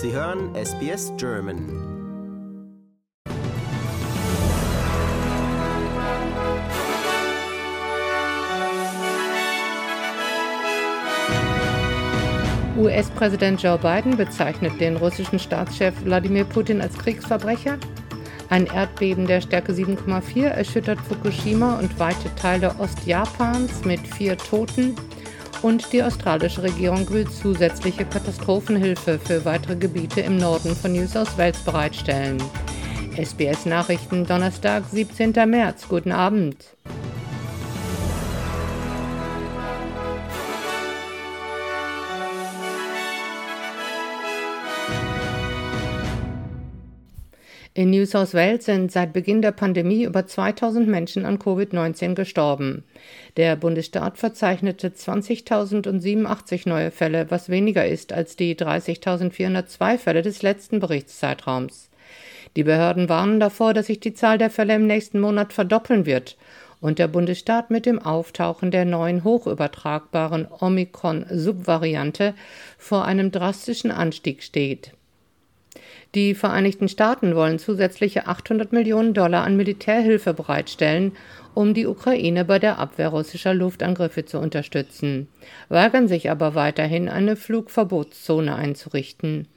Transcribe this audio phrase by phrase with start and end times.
[0.00, 1.58] Sie hören SBS German.
[12.76, 17.76] US-Präsident Joe Biden bezeichnet den russischen Staatschef Wladimir Putin als Kriegsverbrecher.
[18.50, 24.94] Ein Erdbeben der Stärke 7,4 erschüttert Fukushima und weite Teile Ostjapans mit vier Toten.
[25.62, 31.36] Und die australische Regierung will zusätzliche Katastrophenhilfe für weitere Gebiete im Norden von New South
[31.36, 32.42] Wales bereitstellen.
[33.16, 35.32] SBS Nachrichten Donnerstag, 17.
[35.50, 35.88] März.
[35.88, 36.77] Guten Abend.
[47.78, 52.82] In New South Wales sind seit Beginn der Pandemie über 2000 Menschen an Covid-19 gestorben.
[53.36, 60.80] Der Bundesstaat verzeichnete 20.087 neue Fälle, was weniger ist als die 30.402 Fälle des letzten
[60.80, 61.88] Berichtszeitraums.
[62.56, 66.36] Die Behörden warnen davor, dass sich die Zahl der Fälle im nächsten Monat verdoppeln wird
[66.80, 72.34] und der Bundesstaat mit dem Auftauchen der neuen hochübertragbaren Omikron-Subvariante
[72.76, 74.94] vor einem drastischen Anstieg steht.
[76.14, 81.12] Die Vereinigten Staaten wollen zusätzliche 800 Millionen Dollar an Militärhilfe bereitstellen,
[81.54, 85.28] um die Ukraine bei der Abwehr russischer Luftangriffe zu unterstützen,
[85.68, 89.48] weigern sich aber weiterhin, eine Flugverbotszone einzurichten.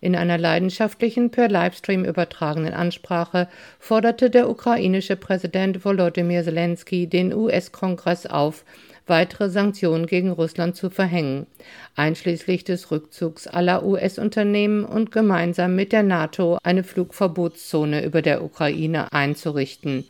[0.00, 8.26] In einer leidenschaftlichen per Livestream übertragenen Ansprache forderte der ukrainische Präsident Volodymyr Zelensky den US-Kongress
[8.26, 8.64] auf,
[9.10, 11.46] weitere Sanktionen gegen Russland zu verhängen,
[11.96, 19.12] einschließlich des Rückzugs aller US-Unternehmen und gemeinsam mit der NATO eine Flugverbotszone über der Ukraine
[19.12, 20.06] einzurichten.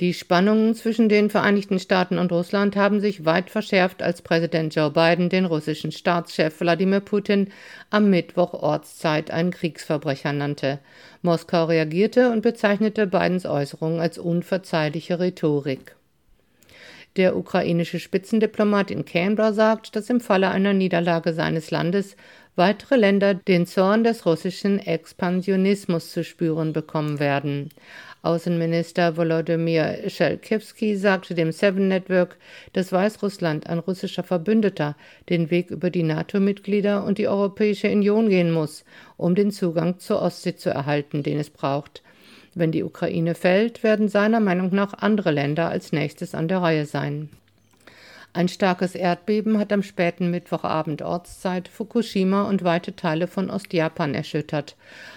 [0.00, 4.92] Die Spannungen zwischen den Vereinigten Staaten und Russland haben sich weit verschärft, als Präsident Joe
[4.92, 7.48] Biden den russischen Staatschef Wladimir Putin
[7.90, 10.78] am Mittwoch Ortszeit einen Kriegsverbrecher nannte.
[11.22, 15.97] Moskau reagierte und bezeichnete Bidens Äußerungen als unverzeihliche Rhetorik.
[17.16, 22.16] Der ukrainische Spitzendiplomat in Canberra sagt, dass im Falle einer Niederlage seines Landes
[22.54, 27.70] weitere Länder den Zorn des russischen Expansionismus zu spüren bekommen werden.
[28.22, 32.36] Außenminister Volodymyr Schelkiewski sagte dem Seven Network,
[32.72, 34.96] dass Weißrussland, ein russischer Verbündeter,
[35.28, 38.84] den Weg über die NATO-Mitglieder und die Europäische Union gehen muss,
[39.16, 42.02] um den Zugang zur Ostsee zu erhalten, den es braucht.
[42.54, 46.86] Wenn die Ukraine fällt, werden seiner Meinung nach andere Länder als nächstes an der Reihe
[46.86, 47.28] sein.
[48.34, 54.76] Ein starkes Erdbeben hat am späten Mittwochabend Ortszeit Fukushima und weite Teile von Ostjapan erschüttert.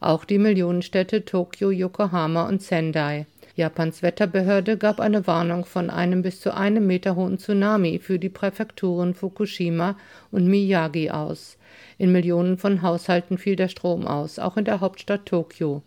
[0.00, 3.26] Auch die Millionenstädte Tokio, Yokohama und Sendai.
[3.54, 8.30] Japans Wetterbehörde gab eine Warnung von einem bis zu einem Meter hohen Tsunami für die
[8.30, 9.96] Präfekturen Fukushima
[10.30, 11.58] und Miyagi aus.
[11.98, 15.82] In Millionen von Haushalten fiel der Strom aus, auch in der Hauptstadt Tokio.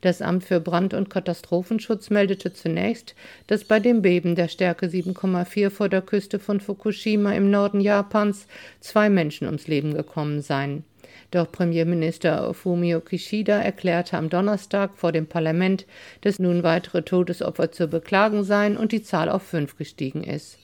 [0.00, 3.14] Das Amt für Brand- und Katastrophenschutz meldete zunächst,
[3.46, 8.46] dass bei dem Beben der Stärke 7,4 vor der Küste von Fukushima im Norden Japans
[8.80, 10.84] zwei Menschen ums Leben gekommen seien.
[11.30, 15.86] Doch Premierminister Fumio Kishida erklärte am Donnerstag vor dem Parlament,
[16.22, 20.58] dass nun weitere Todesopfer zu beklagen seien und die Zahl auf fünf gestiegen ist.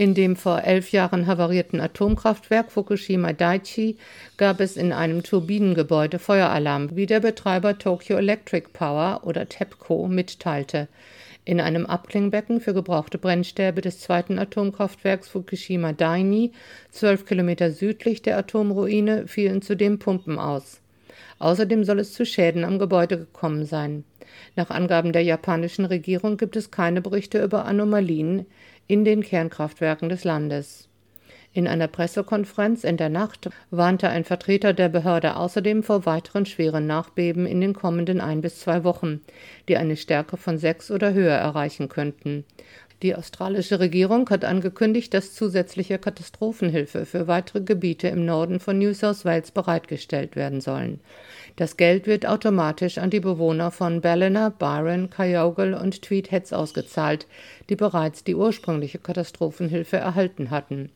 [0.00, 3.98] In dem vor elf Jahren havarierten Atomkraftwerk Fukushima Daiichi
[4.38, 10.88] gab es in einem Turbinengebäude Feueralarm, wie der Betreiber Tokyo Electric Power oder TEPCO mitteilte.
[11.44, 16.52] In einem Abklingbecken für gebrauchte Brennstäbe des zweiten Atomkraftwerks Fukushima Daini,
[16.90, 20.80] zwölf Kilometer südlich der Atomruine, fielen zudem Pumpen aus.
[21.40, 24.04] Außerdem soll es zu Schäden am Gebäude gekommen sein.
[24.56, 28.46] Nach Angaben der japanischen Regierung gibt es keine Berichte über Anomalien
[28.90, 30.88] in den Kernkraftwerken des Landes.
[31.52, 36.88] In einer Pressekonferenz in der Nacht warnte ein Vertreter der Behörde außerdem vor weiteren schweren
[36.88, 39.20] Nachbeben in den kommenden ein bis zwei Wochen,
[39.68, 42.44] die eine Stärke von sechs oder höher erreichen könnten.
[43.02, 48.92] Die australische Regierung hat angekündigt, dass zusätzliche Katastrophenhilfe für weitere Gebiete im Norden von New
[48.92, 51.00] South Wales bereitgestellt werden sollen.
[51.56, 57.26] Das Geld wird automatisch an die Bewohner von Ballina, Byron, Kyogle und Tweed Heads ausgezahlt,
[57.70, 60.90] die bereits die ursprüngliche Katastrophenhilfe erhalten hatten.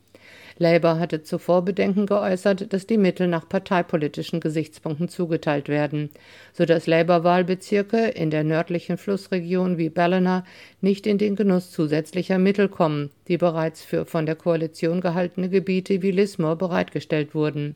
[0.58, 6.10] Labour hatte zuvor Bedenken geäußert, dass die Mittel nach parteipolitischen Gesichtspunkten zugeteilt werden,
[6.52, 10.44] so dass Labour-Wahlbezirke in der nördlichen Flussregion wie Ballina
[10.80, 16.02] nicht in den Genuss zusätzlicher Mittel kommen, die bereits für von der Koalition gehaltene Gebiete
[16.02, 17.74] wie Lismore bereitgestellt wurden.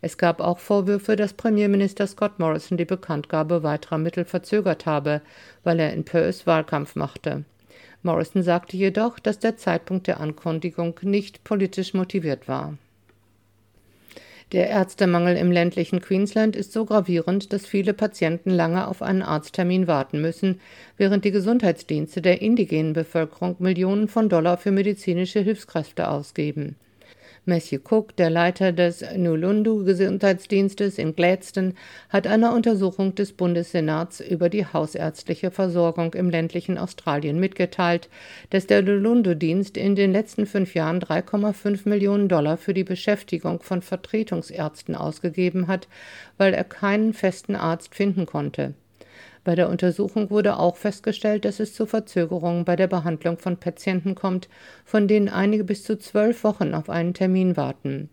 [0.00, 5.22] Es gab auch Vorwürfe, dass Premierminister Scott Morrison die Bekanntgabe weiterer Mittel verzögert habe,
[5.64, 7.44] weil er in Perth Wahlkampf machte.
[8.04, 12.76] Morrison sagte jedoch, dass der Zeitpunkt der Ankündigung nicht politisch motiviert war.
[14.52, 19.86] Der Ärztemangel im ländlichen Queensland ist so gravierend, dass viele Patienten lange auf einen Arzttermin
[19.86, 20.60] warten müssen,
[20.96, 26.76] während die Gesundheitsdienste der indigenen Bevölkerung Millionen von Dollar für medizinische Hilfskräfte ausgeben.
[27.46, 31.74] Matthew Cook, der Leiter des Nulundu-Gesundheitsdienstes in Gladstone,
[32.08, 38.08] hat einer Untersuchung des Bundessenats über die hausärztliche Versorgung im ländlichen Australien mitgeteilt,
[38.48, 43.82] dass der Nulundu-Dienst in den letzten fünf Jahren 3,5 Millionen Dollar für die Beschäftigung von
[43.82, 45.86] Vertretungsärzten ausgegeben hat,
[46.38, 48.72] weil er keinen festen Arzt finden konnte.
[49.44, 54.14] Bei der Untersuchung wurde auch festgestellt, dass es zu Verzögerungen bei der Behandlung von Patienten
[54.14, 54.48] kommt,
[54.86, 58.08] von denen einige bis zu zwölf Wochen auf einen Termin warten.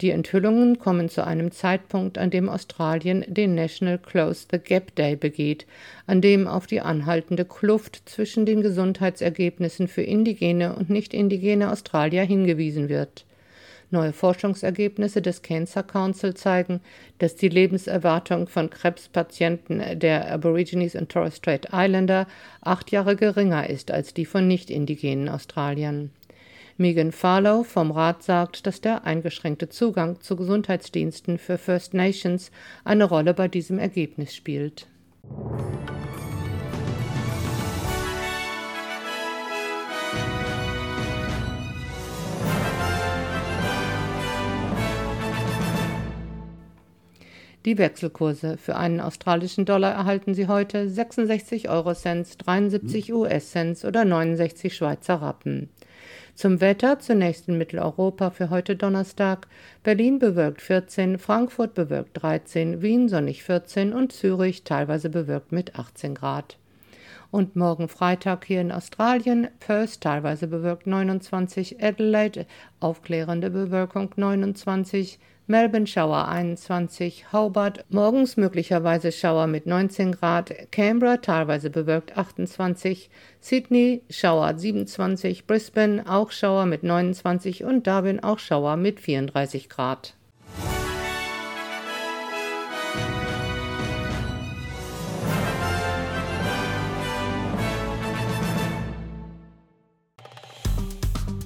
[0.00, 5.16] Die Enthüllungen kommen zu einem Zeitpunkt, an dem Australien den National Close the Gap Day
[5.16, 5.66] begeht,
[6.06, 12.24] an dem auf die anhaltende Kluft zwischen den Gesundheitsergebnissen für indigene und nicht indigene Australier
[12.24, 13.24] hingewiesen wird.
[13.90, 16.80] Neue Forschungsergebnisse des Cancer Council zeigen,
[17.18, 22.26] dass die Lebenserwartung von Krebspatienten der Aborigines und Torres Strait Islander
[22.60, 26.10] acht Jahre geringer ist als die von nicht-indigenen Australiern.
[26.78, 32.50] Megan Farlow vom Rat sagt, dass der eingeschränkte Zugang zu Gesundheitsdiensten für First Nations
[32.84, 34.86] eine Rolle bei diesem Ergebnis spielt.
[47.66, 54.72] Die Wechselkurse für einen australischen Dollar erhalten Sie heute 66 Eurocents, 73 US-Cents oder 69
[54.72, 55.68] Schweizer Rappen.
[56.36, 59.48] Zum Wetter zunächst in Mitteleuropa für heute Donnerstag.
[59.82, 66.14] Berlin bewölkt 14, Frankfurt bewölkt 13, Wien sonnig 14 und Zürich teilweise bewölkt mit 18
[66.14, 66.58] Grad.
[67.30, 72.46] Und morgen Freitag hier in Australien, Perth teilweise bewölkt 29, Adelaide
[72.80, 75.18] aufklärende Bewölkung 29,
[75.48, 84.02] Melbourne Schauer 21, Hobart morgens möglicherweise Schauer mit 19 Grad, Canberra teilweise bewölkt 28, Sydney
[84.10, 90.15] Schauer 27, Brisbane auch Schauer mit 29 und Darwin auch Schauer mit 34 Grad.